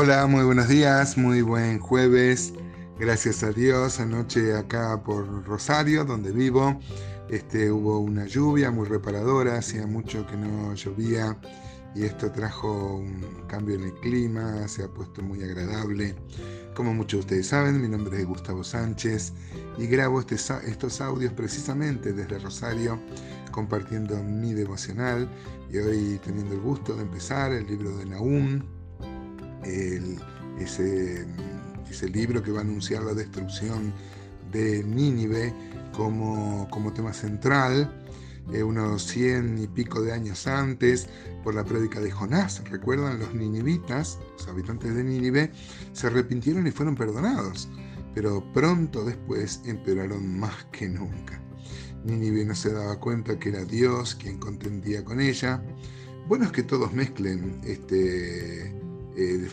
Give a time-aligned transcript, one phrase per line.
[0.00, 2.52] Hola, muy buenos días, muy buen jueves.
[3.00, 6.78] Gracias a Dios, anoche acá por Rosario, donde vivo,
[7.28, 11.36] este, hubo una lluvia muy reparadora, hacía mucho que no llovía
[11.96, 16.14] y esto trajo un cambio en el clima, se ha puesto muy agradable.
[16.76, 19.32] Como muchos de ustedes saben, mi nombre es Gustavo Sánchez
[19.78, 23.00] y grabo este estos audios precisamente desde Rosario,
[23.50, 25.28] compartiendo mi devocional
[25.72, 28.77] y hoy teniendo el gusto de empezar el libro de Nahum,
[29.64, 31.26] ese,
[31.90, 33.92] ese libro que va a anunciar la destrucción
[34.52, 35.52] de Nínive
[35.92, 37.92] como, como tema central
[38.52, 41.06] eh, unos cien y pico de años antes,
[41.44, 42.62] por la prédica de Jonás.
[42.70, 45.50] Recuerdan, los ninivitas, los habitantes de Nínive,
[45.92, 47.68] se arrepintieron y fueron perdonados,
[48.14, 51.40] pero pronto después empeoraron más que nunca.
[52.04, 55.62] Nínive no se daba cuenta que era Dios quien contendía con ella.
[56.26, 58.74] Bueno es que todos mezclen este,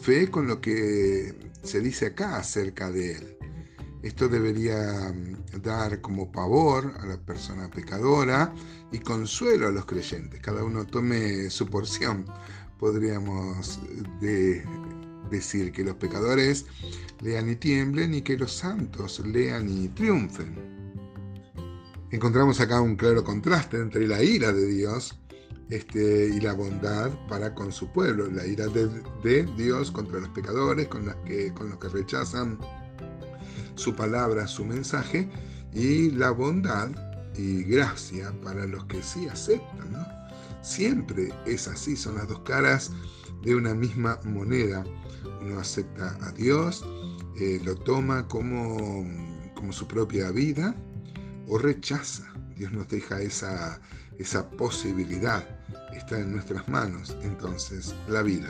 [0.00, 3.36] fe con lo que se dice acá acerca de él.
[4.02, 8.52] Esto debería mm, dar como pavor a la persona pecadora
[8.90, 10.40] y consuelo a los creyentes.
[10.40, 12.24] Cada uno tome su porción.
[12.78, 13.78] Podríamos
[15.30, 16.66] decir que los pecadores
[17.20, 20.72] lean y tiemblen y que los santos lean y triunfen.
[22.10, 25.16] Encontramos acá un claro contraste entre la ira de Dios
[25.70, 28.30] este, y la bondad para con su pueblo.
[28.30, 32.58] La ira de, Dios contra los pecadores, con, las que, con los que rechazan
[33.74, 35.28] su palabra, su mensaje,
[35.72, 36.90] y la bondad
[37.36, 39.92] y gracia para los que sí aceptan.
[40.62, 42.92] Siempre es así, son las dos caras
[43.42, 44.84] de una misma moneda.
[45.40, 46.84] Uno acepta a Dios,
[47.40, 49.04] eh, lo toma como,
[49.54, 50.74] como su propia vida
[51.48, 52.32] o rechaza.
[52.56, 53.80] Dios nos deja esa,
[54.22, 55.44] esa posibilidad.
[55.94, 58.48] Está en nuestras manos entonces la vida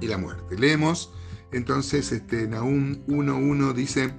[0.00, 0.58] y la muerte.
[0.58, 1.12] Leemos
[1.52, 4.12] entonces este Nahum 1.1 dice,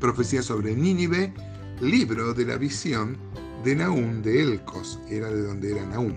[0.00, 1.34] profecía sobre Nínive,
[1.80, 3.16] libro de la visión
[3.64, 6.14] de Nahum de Elcos, era de donde era Nahum.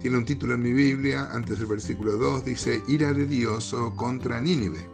[0.00, 4.40] Tiene un título en mi Biblia, antes del versículo 2, dice, ira de Dios contra
[4.40, 4.88] Nínive.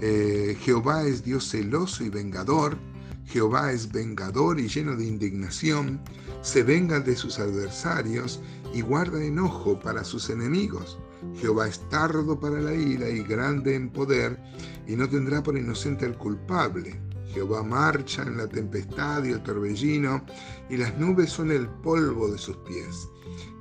[0.00, 2.78] Eh, Jehová es Dios celoso y vengador,
[3.26, 6.00] Jehová es vengador y lleno de indignación,
[6.42, 8.40] se venga de sus adversarios
[8.72, 10.98] y guarda enojo para sus enemigos.
[11.40, 14.40] Jehová es tardo para la ira y grande en poder,
[14.86, 17.00] y no tendrá por inocente al culpable.
[17.32, 20.24] Jehová marcha en la tempestad y el torbellino,
[20.70, 23.08] y las nubes son el polvo de sus pies.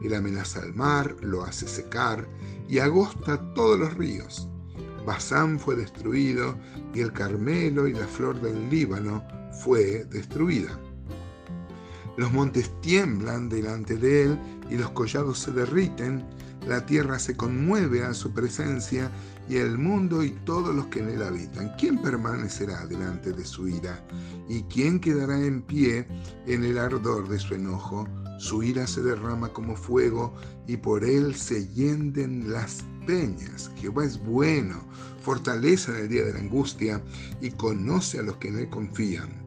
[0.03, 2.27] Él amenaza al mar, lo hace secar,
[2.67, 4.47] y agosta todos los ríos.
[5.05, 6.57] Basán fue destruido,
[6.93, 9.23] y el Carmelo y la flor del Líbano
[9.63, 10.79] fue destruida.
[12.17, 14.39] Los montes tiemblan delante de él,
[14.69, 16.25] y los collados se derriten,
[16.67, 19.11] la tierra se conmueve a su presencia
[19.47, 21.71] y el mundo y todos los que en él habitan.
[21.77, 24.03] ¿Quién permanecerá delante de su ira?
[24.49, 26.07] ¿Y quién quedará en pie
[26.47, 28.07] en el ardor de su enojo?
[28.37, 30.33] Su ira se derrama como fuego
[30.67, 33.71] y por él se yenden las peñas.
[33.77, 34.81] Jehová es bueno,
[35.21, 37.01] fortaleza en el día de la angustia
[37.41, 39.44] y conoce a los que en él confían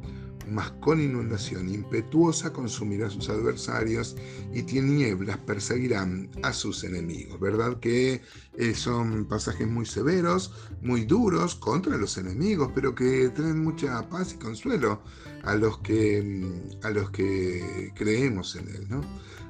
[0.51, 4.17] mas con inundación impetuosa consumirá a sus adversarios
[4.53, 7.39] y tinieblas perseguirán a sus enemigos.
[7.41, 8.23] ¿Verdad que
[8.57, 14.35] eh, son pasajes muy severos, muy duros contra los enemigos, pero que traen mucha paz
[14.35, 15.03] y consuelo
[15.45, 18.89] a los que, mm, a los que creemos en Él?
[18.89, 19.01] ¿no?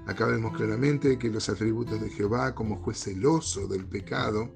[0.08, 4.50] Acá vemos claramente que los atributos de Jehová como juez celoso del pecado,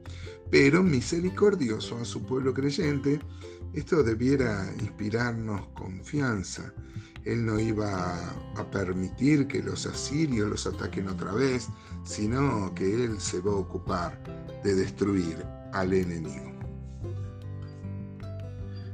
[0.50, 3.20] pero misericordioso a su pueblo creyente,
[3.74, 6.72] esto debiera inspirarnos confianza.
[7.26, 8.16] Él no iba
[8.56, 11.68] a permitir que los asirios los ataquen otra vez,
[12.02, 14.22] sino que Él se va a ocupar
[14.64, 16.50] de destruir al enemigo.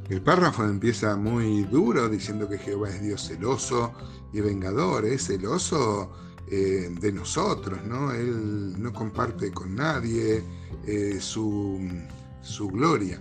[0.09, 3.93] El párrafo empieza muy duro diciendo que Jehová es Dios celoso
[4.33, 8.13] y vengador, es celoso eh, de nosotros, ¿no?
[8.13, 10.43] Él no comparte con nadie
[10.87, 11.79] eh, su,
[12.43, 13.21] su gloria.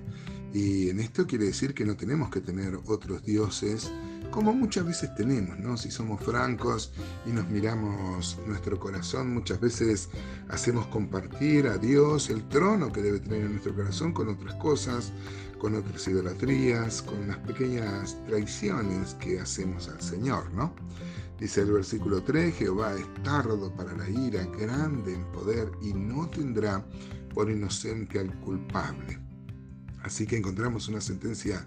[0.53, 3.91] Y en esto quiere decir que no tenemos que tener otros dioses,
[4.31, 5.77] como muchas veces tenemos, ¿no?
[5.77, 6.93] Si somos francos
[7.25, 10.09] y nos miramos nuestro corazón, muchas veces
[10.49, 15.11] hacemos compartir a Dios el trono que debe tener en nuestro corazón con otras cosas,
[15.59, 20.73] con otras idolatrías, con las pequeñas traiciones que hacemos al Señor, ¿no?
[21.39, 26.27] Dice el versículo 3, Jehová es tardo para la ira, grande en poder y no
[26.29, 26.83] tendrá
[27.33, 29.19] por inocente al culpable.
[30.01, 31.63] Así que encontramos una sentencia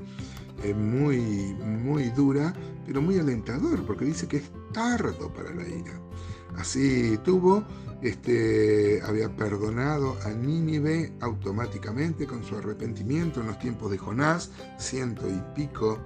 [0.65, 1.19] eh, muy,
[1.63, 2.53] muy dura,
[2.85, 6.01] pero muy alentador, porque dice que es tardo para la ira.
[6.57, 7.65] Así tuvo
[8.03, 15.29] este, había perdonado a Nínive automáticamente con su arrepentimiento en los tiempos de Jonás, ciento
[15.29, 15.99] y pico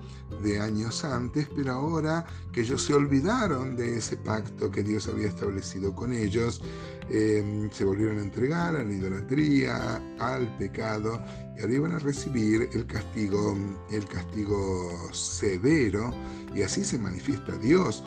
[0.43, 5.29] de años antes, pero ahora que ellos se olvidaron de ese pacto que Dios había
[5.29, 6.61] establecido con ellos,
[7.09, 11.23] em, se volvieron a entregar a la idolatría, al pecado,
[11.57, 13.57] y ahora iban a recibir el castigo,
[13.91, 16.13] el castigo severo,
[16.55, 18.03] y así se manifiesta Dios.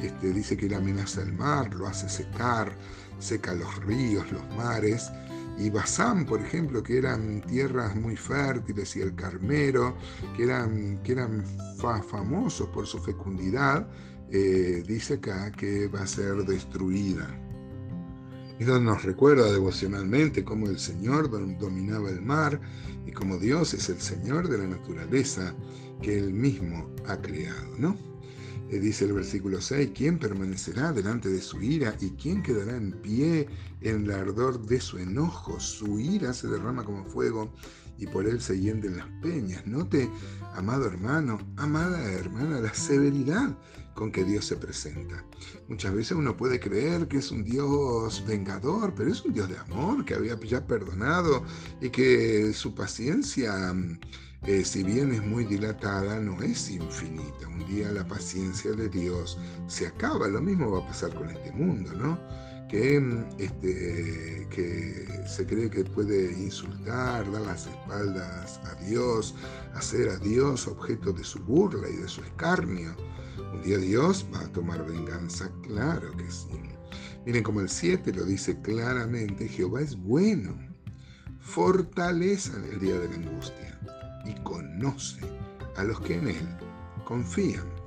[0.00, 2.76] Este, dice que él amenaza el mar, lo hace secar,
[3.18, 5.10] seca los ríos, los mares,
[5.58, 9.96] y Basán, por ejemplo, que eran tierras muy fértiles, y el Carmero,
[10.36, 11.44] que eran, que eran
[12.08, 13.88] famosos por su fecundidad,
[14.30, 17.28] eh, dice acá que va a ser destruida.
[18.58, 21.28] Esto nos recuerda devocionalmente cómo el Señor
[21.58, 22.60] dominaba el mar
[23.04, 25.54] y cómo Dios es el Señor de la naturaleza
[26.00, 28.11] que Él mismo ha creado, ¿no?
[28.80, 33.48] Dice el versículo 6, ¿quién permanecerá delante de su ira y quién quedará en pie
[33.80, 35.60] en el ardor de su enojo?
[35.60, 37.52] Su ira se derrama como fuego
[37.98, 39.66] y por él se hienden las peñas.
[39.66, 40.08] Note,
[40.54, 43.56] amado hermano, amada hermana, la severidad
[43.94, 45.24] con que Dios se presenta.
[45.68, 49.58] Muchas veces uno puede creer que es un Dios vengador, pero es un Dios de
[49.58, 51.44] amor que había ya perdonado
[51.80, 53.74] y que su paciencia
[54.44, 57.46] eh, si bien es muy dilatada, no es infinita.
[57.46, 60.26] Un día la paciencia de Dios se acaba.
[60.26, 62.18] Lo mismo va a pasar con este mundo, ¿no?
[62.72, 62.96] Que,
[63.38, 69.34] este, que se cree que puede insultar, dar las espaldas a Dios,
[69.74, 72.96] hacer a Dios objeto de su burla y de su escarnio.
[73.52, 76.48] Un día Dios va a tomar venganza, claro que sí.
[77.26, 80.56] Miren como el 7 lo dice claramente, Jehová es bueno,
[81.40, 83.78] fortaleza en el día de la angustia
[84.24, 85.20] y conoce
[85.76, 86.56] a los que en Él
[87.04, 87.81] confían.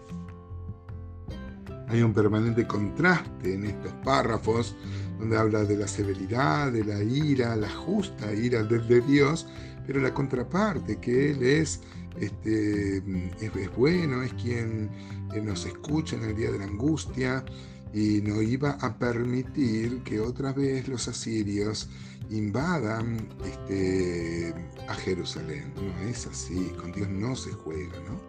[1.87, 4.75] Hay un permanente contraste en estos párrafos
[5.19, 9.47] donde habla de la severidad, de la ira, la justa ira de, Dios,
[9.85, 11.81] pero la contraparte, que Él es,
[12.19, 14.89] este, es, bueno, es quien
[15.33, 17.45] eh, nos escucha en el día de la angustia
[17.93, 21.87] y no iba a permitir que otra vez los asirios
[22.30, 24.54] invadan este,
[24.88, 25.74] a Jerusalén.
[25.75, 28.19] No es así, con Dios no se juega, ¿no?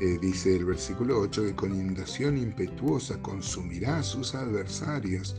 [0.00, 5.34] Eh, dice el versículo 8 que con inundación impetuosa consumirá a sus adversarios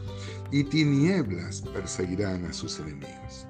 [0.51, 3.45] y tinieblas perseguirán a sus enemigos.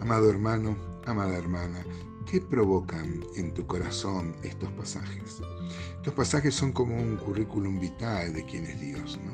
[0.00, 0.76] Amado hermano,
[1.06, 1.84] amada hermana,
[2.28, 5.40] ¿qué provocan en tu corazón estos pasajes?
[5.96, 9.32] Estos pasajes son como un currículum vitae de quién es Dios, ¿no?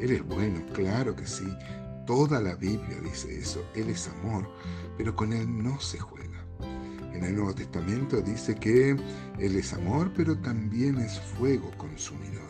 [0.00, 1.46] Él es bueno, claro que sí,
[2.08, 3.62] Toda la Biblia dice eso.
[3.74, 4.50] Él es amor,
[4.96, 6.42] pero con Él no se juega.
[7.12, 8.96] En el Nuevo Testamento dice que
[9.38, 12.48] Él es amor, pero también es fuego consumidor.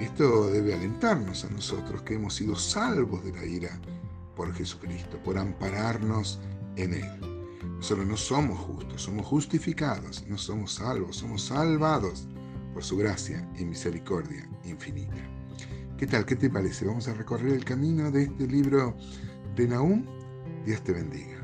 [0.00, 3.78] Esto debe alentarnos a nosotros que hemos sido salvos de la ira
[4.34, 6.40] por Jesucristo, por ampararnos
[6.76, 7.58] en Él.
[7.76, 12.26] Nosotros no somos justos, somos justificados, no somos salvos, somos salvados
[12.72, 15.37] por su gracia y misericordia infinita.
[15.98, 16.24] ¿Qué tal?
[16.24, 16.86] ¿Qué te parece?
[16.86, 18.96] Vamos a recorrer el camino de este libro
[19.56, 20.06] de Nahum.
[20.64, 21.42] Dios te bendiga.